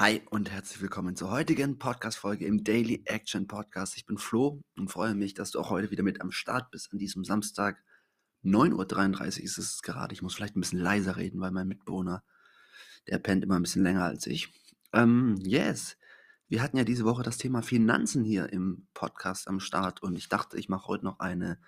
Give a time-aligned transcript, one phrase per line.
[0.00, 3.98] Hi und herzlich willkommen zur heutigen Podcast-Folge im Daily Action Podcast.
[3.98, 6.90] Ich bin Flo und freue mich, dass du auch heute wieder mit am Start bist
[6.90, 7.84] an diesem Samstag.
[8.42, 10.14] 9.33 Uhr ist es gerade.
[10.14, 12.24] Ich muss vielleicht ein bisschen leiser reden, weil mein Mitbewohner,
[13.08, 14.48] der pennt immer ein bisschen länger als ich.
[14.94, 15.98] Ähm, yes,
[16.48, 20.30] wir hatten ja diese Woche das Thema Finanzen hier im Podcast am Start und ich
[20.30, 21.58] dachte, ich mache heute noch eine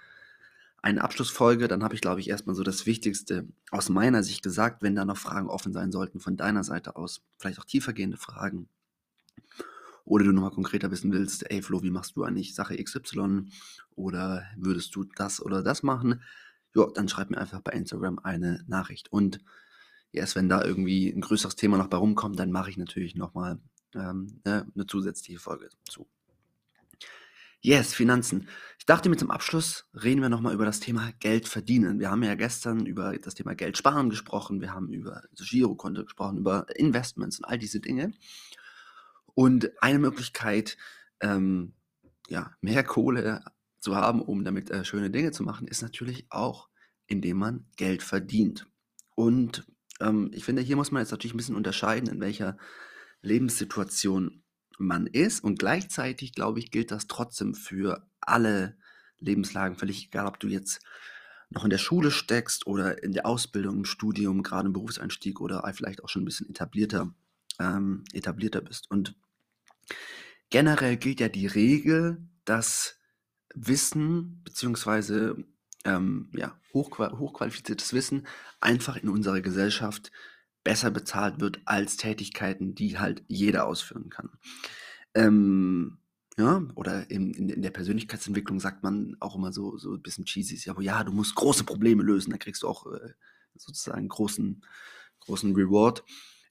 [0.83, 1.69] eine Abschlussfolge.
[1.69, 5.05] Dann habe ich, glaube ich, erstmal so das Wichtigste aus meiner Sicht gesagt, wenn da
[5.05, 7.23] noch Fragen offen sein sollten von deiner Seite aus.
[7.39, 8.69] Vielleicht auch tiefergehende Fragen.
[10.05, 13.47] Oder du nochmal konkreter wissen willst, ey Flo, wie machst du eigentlich Sache XY?
[13.95, 16.23] Oder würdest du das oder das machen?
[16.75, 19.13] Ja, dann schreib mir einfach bei Instagram eine Nachricht.
[19.13, 19.39] Und
[20.11, 23.61] erst wenn da irgendwie ein größeres Thema noch bei rumkommt, dann mache ich natürlich nochmal
[23.95, 26.09] ähm, eine, eine zusätzliche Folge zu.
[27.65, 28.49] Yes, Finanzen.
[28.81, 32.01] Ich dachte mir zum Abschluss reden wir nochmal über das Thema Geld verdienen.
[32.01, 36.39] Wir haben ja gestern über das Thema Geld sparen gesprochen, wir haben über Girokonto gesprochen,
[36.39, 38.15] über Investments und all diese Dinge.
[39.35, 40.77] Und eine Möglichkeit,
[41.21, 41.75] ähm,
[42.29, 43.45] ja, mehr Kohle
[43.79, 46.69] zu haben, um damit äh, schöne Dinge zu machen, ist natürlich auch,
[47.07, 48.67] indem man Geld verdient.
[49.15, 49.65] Und
[50.01, 52.57] ähm, ich finde, hier muss man jetzt natürlich ein bisschen unterscheiden, in welcher
[53.21, 54.43] Lebenssituation
[54.79, 55.43] man ist.
[55.43, 58.77] Und gleichzeitig, glaube ich, gilt das trotzdem für alle
[59.19, 59.77] Lebenslagen.
[59.77, 60.81] Völlig egal, ob du jetzt
[61.51, 65.71] noch in der Schule steckst oder in der Ausbildung, im Studium, gerade im Berufseinstieg oder
[65.75, 67.15] vielleicht auch schon ein bisschen etablierter,
[67.59, 68.91] ähm, etablierter bist.
[68.91, 69.15] Und
[70.51, 72.99] generell gilt ja die Regel, dass
[73.55, 75.37] Wissen beziehungsweise
[75.85, 78.27] ähm, ja, hochqual hochqualifiziertes Wissen
[78.61, 80.11] einfach in unserer Gesellschaft
[80.65, 84.31] besser bezahlt wird als Tätigkeiten, die halt jeder ausführen kann.
[85.15, 85.99] Ähm,
[86.39, 90.25] ja, oder in, in, in, der Persönlichkeitsentwicklung sagt man auch immer so, so ein bisschen
[90.25, 93.11] cheesy, ja, aber ja, du musst große Probleme lösen, da kriegst du auch äh,
[93.55, 94.65] sozusagen großen,
[95.21, 96.05] großen Reward.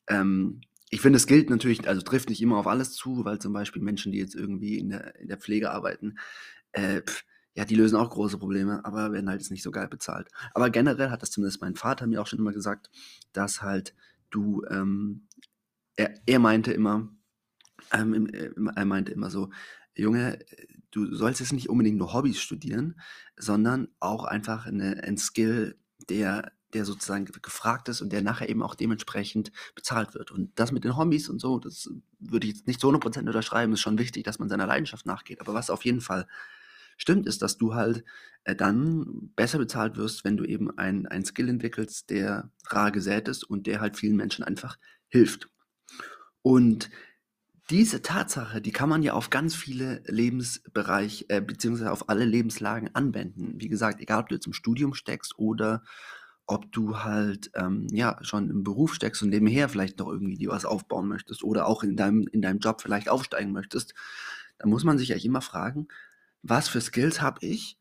[0.08, 3.54] Ähm, ich finde, es gilt natürlich, also trifft nicht immer auf alles zu, weil zum
[3.54, 6.18] Beispiel Menschen, die jetzt irgendwie in der, in der Pflege arbeiten,
[6.74, 9.88] äh, pf, ja, die lösen auch große Probleme, aber werden halt jetzt nicht so geil
[9.88, 10.30] bezahlt.
[10.54, 12.90] Aber generell hat das zumindest mein Vater mir auch schon immer gesagt,
[13.34, 13.94] dass halt
[14.32, 15.28] du, ähm,
[15.96, 17.10] er, er meinte immer,
[17.94, 19.52] ähm, äh, er meinte immer so,
[19.96, 20.40] Junge,
[20.92, 23.00] du sollst jetzt nicht unbedingt nur Hobbys studieren,
[23.38, 25.78] sondern auch einfach eine, ein Skill,
[26.10, 30.32] der, der sozusagen gefragt ist und der nachher eben auch dementsprechend bezahlt wird.
[30.32, 31.90] Und das mit den Hobbys und so, das
[32.20, 35.42] würde ich jetzt nicht zu 100% unterschreiben, ist schon wichtig, dass man seiner Leidenschaft nachgeht.
[35.42, 36.28] Aber was auf jeden Fall
[37.02, 38.04] stimmt, ist, dass du halt
[38.44, 43.28] äh, dann besser bezahlt wirst, wenn du eben ein, ein Skill entwickelst, der rar gesät
[43.28, 45.50] ist und der halt vielen Menschen einfach hilft.
[46.42, 46.90] Und
[47.70, 52.94] diese Tatsache, die kann man ja auf ganz viele Lebensbereiche, äh, beziehungsweise auf alle Lebenslagen
[52.94, 53.54] anwenden.
[53.60, 55.84] Wie gesagt, egal ob du jetzt im Studium steckst oder
[56.46, 60.50] ob du halt ähm, ja schon im Beruf steckst und nebenher vielleicht noch irgendwie dir
[60.50, 63.94] was aufbauen möchtest oder auch in deinem, in deinem Job vielleicht aufsteigen möchtest,
[64.58, 65.88] dann muss man sich eigentlich immer fragen,
[66.44, 67.78] was für Skills habe ich,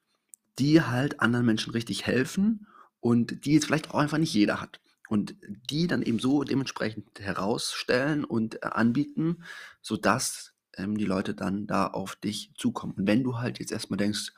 [0.59, 2.67] die halt anderen Menschen richtig helfen
[3.01, 4.81] und die jetzt vielleicht auch einfach nicht jeder hat.
[5.09, 5.35] Und
[5.71, 9.43] die dann eben so dementsprechend herausstellen und äh, anbieten,
[9.83, 12.95] sodass ähm, die Leute dann da auf dich zukommen.
[12.97, 14.33] Und wenn du halt jetzt erstmal denkst,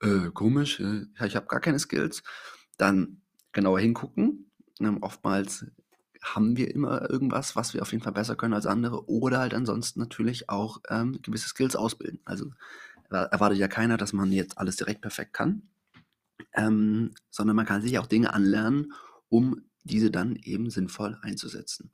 [0.00, 2.22] äh, komisch, äh, ich habe gar keine Skills,
[2.76, 4.50] dann genauer hingucken.
[4.80, 5.66] Ähm, oftmals
[6.22, 9.54] haben wir immer irgendwas, was wir auf jeden Fall besser können als andere oder halt
[9.54, 12.20] ansonsten natürlich auch ähm, gewisse Skills ausbilden.
[12.24, 12.50] Also
[13.10, 15.68] erwartet ja keiner, dass man jetzt alles direkt perfekt kann,
[16.54, 18.92] ähm, sondern man kann sich auch Dinge anlernen,
[19.28, 21.90] um diese dann eben sinnvoll einzusetzen.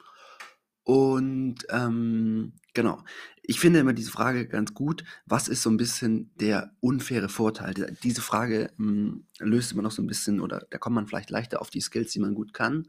[0.82, 3.04] Und ähm, genau,
[3.43, 7.97] ich finde immer diese Frage ganz gut, was ist so ein bisschen der unfaire Vorteil?
[8.03, 11.31] Diese Frage mh, hm, löst immer noch so ein bisschen, oder da kommt man vielleicht
[11.31, 12.88] leichter auf die Skills, die man gut kann.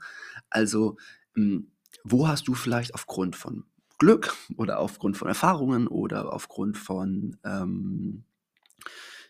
[0.49, 0.97] Also,
[1.35, 1.71] mh, hm,
[2.03, 3.65] wo hast du vielleicht aufgrund von
[4.01, 8.23] Glück oder aufgrund von Erfahrungen oder aufgrund von ähm,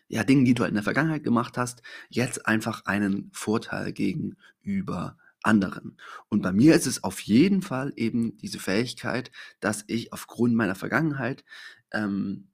[0.08, 5.18] ja, Dingen, die du halt in der Vergangenheit gemacht hast, jetzt einfach einen Vorteil gegenüber
[5.42, 5.98] anderen.
[6.30, 10.74] Und bei mir ist es auf jeden Fall eben diese Fähigkeit, dass ich aufgrund meiner
[10.74, 11.44] Vergangenheit
[11.92, 12.48] ähm,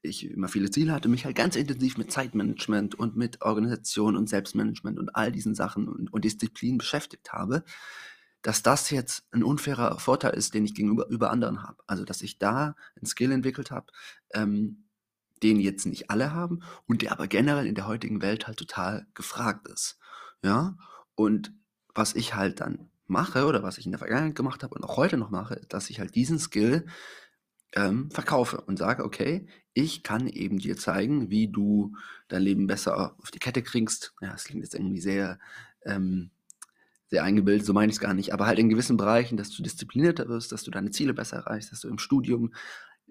[0.00, 4.30] ich immer viele Ziele hatte, mich halt ganz intensiv mit Zeitmanagement und mit Organisation und
[4.30, 7.64] Selbstmanagement und all diesen Sachen und, und Disziplin beschäftigt habe
[8.42, 11.82] dass das jetzt ein unfairer Vorteil ist, den ich gegenüber über anderen habe.
[11.86, 13.92] Also, dass ich da einen Skill entwickelt habe,
[14.32, 14.84] ähm,
[15.42, 19.06] den jetzt nicht alle haben und der aber generell in der heutigen Welt halt total
[19.14, 19.98] gefragt ist.
[20.42, 20.76] Ja?
[21.14, 21.52] Und
[21.94, 24.96] was ich halt dann mache oder was ich in der Vergangenheit gemacht habe und auch
[24.96, 26.86] heute noch mache, ist, dass ich halt diesen Skill
[27.72, 31.96] ähm, verkaufe und sage, okay, ich kann eben dir zeigen, wie du
[32.28, 34.14] dein Leben besser auf die Kette kriegst.
[34.20, 35.38] Ja, das klingt jetzt irgendwie sehr
[35.84, 36.30] ähm,
[37.10, 39.62] sehr eingebildet, so meine ich es gar nicht, aber halt in gewissen Bereichen, dass du
[39.62, 42.52] disziplinierter wirst, dass du deine Ziele besser erreichst, dass du im Studium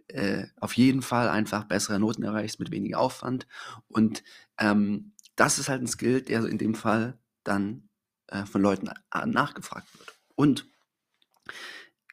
[0.08, 3.46] äh, auf jeden Fall einfach bessere Noten erreichst mit weniger Aufwand.
[3.90, 4.24] Und
[4.58, 7.90] ähm, das ist halt ein Skill, der in dem Fall dann
[8.28, 8.90] äh, von Leuten
[9.26, 10.16] nachgefragt wird.
[10.36, 10.66] Und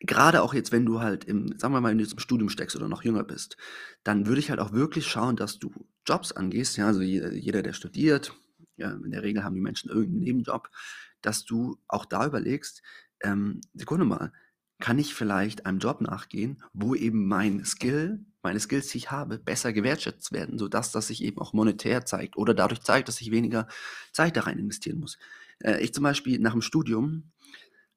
[0.00, 2.48] gerade auch jetzt, wenn du halt im, sagen wir mal, wenn du jetzt im Studium
[2.48, 3.56] steckst oder noch jünger bist,
[4.04, 5.72] dann würde ich halt auch wirklich schauen, dass du
[6.06, 6.76] Jobs angehst.
[6.76, 8.32] Ja, also jeder, jeder der studiert,
[8.76, 10.68] ja, in der Regel haben die Menschen irgendeinen Nebenjob,
[11.26, 12.82] dass du auch da überlegst,
[13.23, 14.32] ähm, Sekunde mal,
[14.78, 19.38] kann ich vielleicht einem Job nachgehen, wo eben mein Skill, meine Skills, die ich habe,
[19.38, 23.31] besser gewertschätzt werden, sodass das sich eben auch monetär zeigt oder dadurch zeigt, dass ich
[23.31, 23.67] weniger
[24.12, 25.19] Zeit da rein investieren muss.
[25.61, 27.32] Äh, ich zum Beispiel nach dem Studium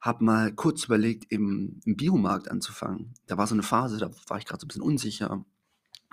[0.01, 3.13] habe mal kurz überlegt, im, im Biomarkt anzufangen.
[3.27, 5.45] Da war so eine Phase, da war ich gerade so ein bisschen unsicher.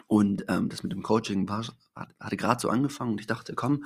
[0.08, 1.64] Und ähm, das mit dem Coaching war,
[1.94, 3.84] hatte gerade so angefangen und ich dachte, komm,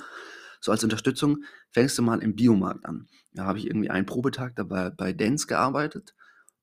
[0.61, 3.07] so als Unterstützung fängst du mal im Biomarkt an.
[3.33, 6.15] Da habe ich irgendwie einen Probetag dabei bei Dance gearbeitet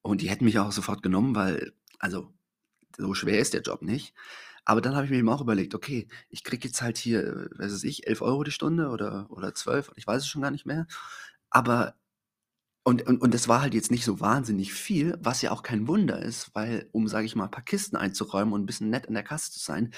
[0.02, 2.32] und die hätten mich auch sofort genommen, weil, also,
[2.96, 4.14] so schwer ist der Job nicht.
[4.64, 7.48] Aber dann habe ich mir eben auch überlegt, okay, ich kriege jetzt halt hier, äh,
[7.56, 10.50] was weiß ich, 11 Euro die Stunde oder, oder 12, ich weiß es schon gar
[10.50, 10.86] nicht mehr.
[11.50, 11.94] Aber
[12.84, 15.88] und, und, und das war halt jetzt nicht so wahnsinnig viel, was ja auch kein
[15.88, 19.06] Wunder ist, weil, um, sage ich mal, ein paar Kisten einzuräumen und ein bisschen nett
[19.06, 19.92] in der Kasse zu sein,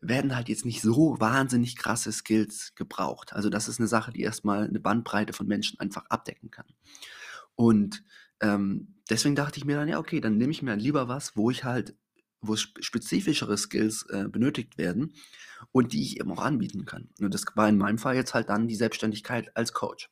[0.00, 3.32] werden halt jetzt nicht so wahnsinnig krasse Skills gebraucht.
[3.32, 6.66] Also das ist eine Sache, die erstmal eine Bandbreite von Menschen einfach abdecken kann.
[7.54, 8.02] Und
[8.40, 11.50] ähm, deswegen dachte ich mir dann, ja, okay, dann nehme ich mir lieber was, wo
[11.50, 11.94] ich halt,
[12.40, 15.12] wo spezifischere Skills äh, benötigt werden
[15.72, 17.10] und die ich eben auch anbieten kann.
[17.20, 20.08] Und das war in meinem Fall jetzt halt dann die Selbstständigkeit als Coach.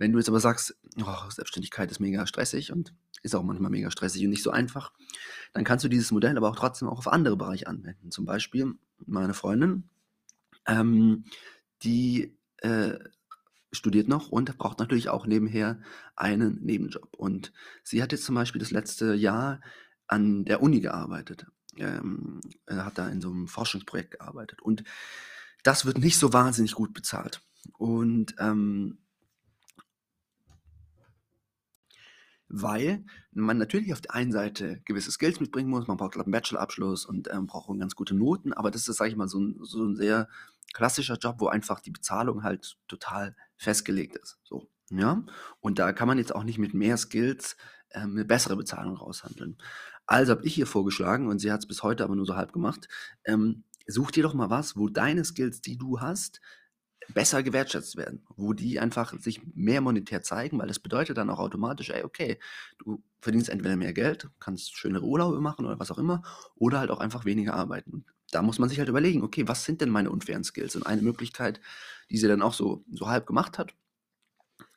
[0.00, 3.90] Wenn du jetzt aber sagst, oh, Selbstständigkeit ist mega stressig und ist auch manchmal mega
[3.90, 4.94] stressig und nicht so einfach,
[5.52, 8.10] dann kannst du dieses Modell aber auch trotzdem auch auf andere Bereiche anwenden.
[8.10, 8.72] Zum Beispiel
[9.04, 9.90] meine Freundin,
[10.66, 11.26] ähm,
[11.82, 12.98] die äh,
[13.72, 15.82] studiert noch und braucht natürlich auch nebenher
[16.16, 17.14] einen Nebenjob.
[17.18, 17.52] Und
[17.82, 19.60] sie hat jetzt zum Beispiel das letzte Jahr
[20.06, 21.44] an der Uni gearbeitet,
[21.76, 24.62] ähm, hat da in so einem Forschungsprojekt gearbeitet.
[24.62, 24.82] Und
[25.62, 27.42] das wird nicht so wahnsinnig gut bezahlt.
[27.76, 28.96] Und ähm,
[32.50, 35.86] weil man natürlich auf der einen Seite gewisse Skills mitbringen muss.
[35.86, 38.52] Man braucht, einen Bachelorabschluss und ähm, braucht auch ganz gute Noten.
[38.52, 40.28] Aber das ist, sage ich mal, so ein, so ein sehr
[40.72, 44.38] klassischer Job, wo einfach die Bezahlung halt total festgelegt ist.
[44.42, 45.24] So, ja.
[45.60, 47.56] Und da kann man jetzt auch nicht mit mehr Skills
[47.92, 49.56] ähm, eine bessere Bezahlung raushandeln.
[50.06, 52.52] Also habe ich ihr vorgeschlagen, und sie hat es bis heute aber nur so halb
[52.52, 52.88] gemacht,
[53.24, 56.40] ähm, such dir doch mal was, wo deine Skills, die du hast,
[57.14, 61.38] besser gewertschätzt werden, wo die einfach sich mehr monetär zeigen, weil das bedeutet dann auch
[61.38, 62.38] automatisch, ey, okay,
[62.78, 66.22] du verdienst entweder mehr Geld, kannst schönere Urlaube machen oder was auch immer,
[66.54, 68.04] oder halt auch einfach weniger arbeiten.
[68.30, 70.76] Da muss man sich halt überlegen, okay, was sind denn meine unfairen Skills?
[70.76, 71.60] Und eine Möglichkeit,
[72.10, 73.74] die sie dann auch so, so halb gemacht hat,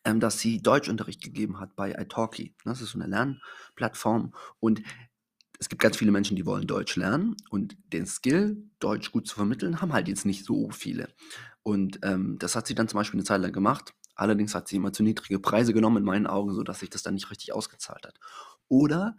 [0.05, 2.55] ähm, dass sie Deutschunterricht gegeben hat bei italki.
[2.65, 4.81] Das ist so eine Lernplattform und
[5.59, 9.35] es gibt ganz viele Menschen, die wollen Deutsch lernen und den Skill, Deutsch gut zu
[9.35, 11.07] vermitteln, haben halt jetzt nicht so viele.
[11.63, 13.93] Und ähm, das hat sie dann zum Beispiel eine Zeit lang gemacht.
[14.15, 17.15] Allerdings hat sie immer zu niedrige Preise genommen in meinen Augen, sodass sich das dann
[17.15, 18.19] nicht richtig ausgezahlt hat.
[18.67, 19.17] Oder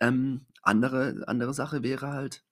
[0.00, 2.44] ähm, andere, andere Sache wäre halt,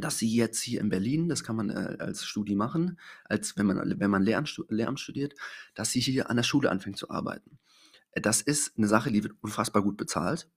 [0.00, 3.66] dass sie jetzt hier in Berlin, das kann man äh, als Studie machen, als wenn
[3.66, 4.48] man, wenn man Lehramt,
[4.98, 5.34] studiert,
[5.74, 7.58] dass sie hier an der Schule anfängt zu arbeiten.
[8.12, 10.50] Das ist eine Sache, die wird unfassbar gut bezahlt,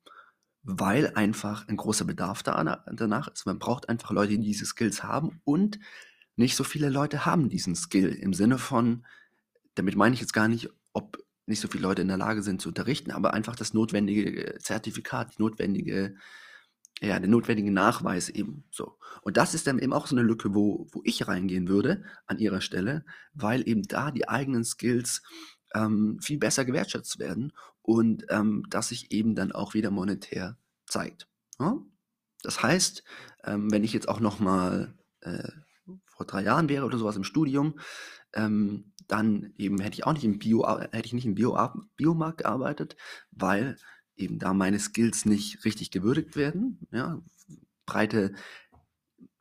[0.63, 3.45] weil einfach ein großer Bedarf da, danach ist.
[3.45, 5.79] Man braucht einfach Leute, die diese Skills haben und
[6.39, 9.05] nicht so viele Leute haben diesen Skill im Sinne von,
[9.75, 12.61] damit meine ich jetzt gar nicht, ob nicht so viele Leute in der Lage sind
[12.61, 16.15] zu unterrichten, aber einfach das notwendige Zertifikat, die notwendige,
[17.01, 18.97] ja, der notwendige Nachweis eben so.
[19.21, 22.39] Und das ist dann eben auch so eine Lücke, wo, wo ich reingehen würde an
[22.39, 23.03] ihrer Stelle,
[23.33, 25.21] weil eben da die eigenen Skills
[25.73, 31.27] ähm, viel besser gewertschätzt werden und ähm, das sich eben dann auch wieder monetär zeigt.
[31.59, 31.77] Ja?
[32.43, 33.03] Das heißt,
[33.43, 35.49] ähm, wenn ich jetzt auch nochmal äh,
[36.19, 37.79] vor drei Jahren wäre oder sowas im Studium,
[38.33, 41.57] ähm, dann eben hätte ich auch nicht im Bio, hätte ich nicht im Bio,
[41.95, 42.97] Biomarkt gearbeitet,
[43.31, 43.77] weil
[44.17, 46.85] eben da meine Skills nicht richtig gewürdigt werden.
[46.91, 47.21] Ja,
[47.85, 48.33] breite,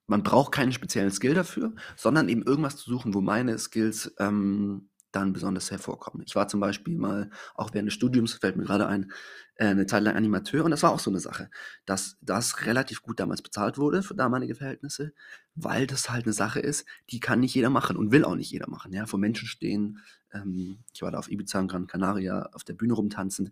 [0.06, 4.88] man braucht keinen speziellen Skill dafür, sondern eben irgendwas zu suchen, wo meine Skills ähm,
[5.12, 6.24] dann besonders hervorkommen.
[6.26, 9.12] Ich war zum Beispiel mal, auch während des Studiums, fällt mir gerade ein,
[9.54, 11.50] äh, eine Zeit lang Animateur und das war auch so eine Sache,
[11.86, 15.12] dass das relativ gut damals bezahlt wurde für damalige Verhältnisse,
[15.54, 18.50] weil das halt eine Sache ist, die kann nicht jeder machen und will auch nicht
[18.50, 18.92] jeder machen.
[18.92, 19.98] Ja, vor Menschen stehen,
[20.32, 23.50] ähm, ich war da auf Ibiza und Gran Canaria auf der Bühne rumtanzend,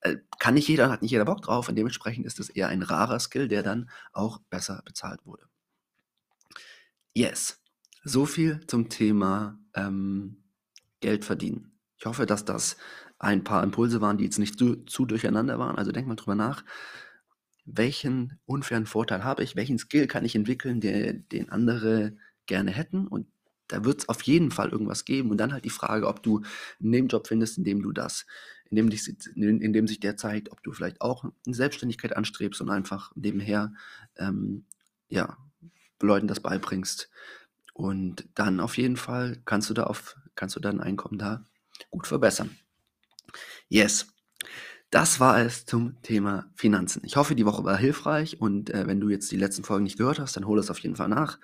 [0.00, 2.82] äh, kann nicht jeder, hat nicht jeder Bock drauf und dementsprechend ist das eher ein
[2.82, 5.44] rarer Skill, der dann auch besser bezahlt wurde.
[7.14, 7.62] Yes,
[8.04, 10.42] so viel zum Thema ähm,
[11.00, 11.72] Geld verdienen.
[11.98, 12.76] Ich hoffe, dass das
[13.18, 15.76] ein paar Impulse waren, die jetzt nicht zu, zu durcheinander waren.
[15.76, 16.64] Also denk mal drüber nach,
[17.64, 23.06] welchen unfairen Vorteil habe ich, welchen Skill kann ich entwickeln, der, den andere gerne hätten
[23.06, 23.26] und
[23.68, 26.38] da wird es auf jeden Fall irgendwas geben und dann halt die Frage, ob du
[26.80, 28.26] einen Nebenjob findest, in dem du das,
[28.70, 32.16] in dem, dich, in, in dem sich der zeigt, ob du vielleicht auch eine Selbstständigkeit
[32.16, 33.72] anstrebst und einfach nebenher
[34.16, 34.66] ähm,
[35.08, 35.36] ja,
[36.00, 37.10] Leuten das beibringst.
[37.76, 41.44] Und dann auf jeden Fall kannst du da auf, kannst du dein Einkommen da
[41.90, 42.56] gut verbessern.
[43.68, 44.06] Yes.
[44.88, 47.02] Das war es zum Thema Finanzen.
[47.04, 49.98] Ich hoffe, die Woche war hilfreich und äh, wenn du jetzt die letzten Folgen nicht
[49.98, 51.38] gehört hast, dann hol es auf jeden Fall nach.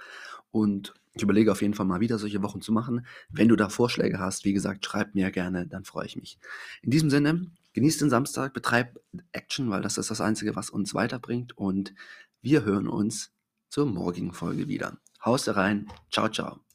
[0.50, 3.04] Und ich überlege auf jeden Fall mal wieder solche Wochen zu machen.
[3.28, 6.38] Wenn du da Vorschläge hast, wie gesagt, schreib mir gerne, dann freue ich mich.
[6.80, 8.98] In diesem Sinne, genieß den Samstag, betreib
[9.32, 11.58] Action, weil das ist das Einzige, was uns weiterbringt.
[11.58, 11.92] Und
[12.40, 13.32] wir hören uns
[13.68, 14.96] zur morgigen Folge wieder.
[15.24, 15.86] Haust rein.
[16.10, 16.62] Ciao, ciao.